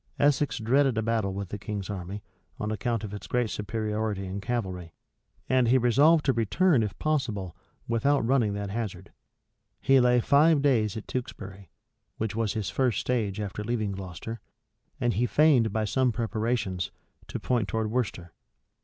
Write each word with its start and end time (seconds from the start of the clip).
Essex 0.17 0.57
dreaded 0.57 0.97
a 0.97 1.03
battle 1.03 1.31
with 1.31 1.49
the 1.49 1.59
king's 1.59 1.87
army, 1.87 2.23
on 2.59 2.71
account 2.71 3.03
of 3.03 3.13
its 3.13 3.27
great 3.27 3.51
superiority 3.51 4.25
in 4.25 4.41
cavalry; 4.41 4.95
and 5.47 5.67
he 5.67 5.77
resolved 5.77 6.25
to 6.25 6.33
return, 6.33 6.81
if 6.81 6.97
possible, 6.97 7.55
without 7.87 8.25
running 8.25 8.53
that 8.55 8.71
hazard. 8.71 9.11
He 9.79 9.99
lay 9.99 10.19
five 10.19 10.63
days 10.63 10.97
at 10.97 11.05
Tewkesbury, 11.07 11.69
which 12.17 12.35
was 12.35 12.53
his 12.53 12.71
first 12.71 12.99
stage 12.99 13.39
after 13.39 13.63
leaving 13.63 13.91
Gloucester; 13.91 14.41
and 14.99 15.13
he 15.13 15.27
feigned, 15.27 15.71
by 15.71 15.85
some 15.85 16.11
preparations, 16.11 16.89
to 17.27 17.39
point 17.39 17.67
towards 17.67 17.91
Worcester. 17.91 18.33